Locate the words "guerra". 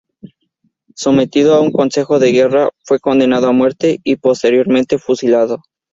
2.31-2.69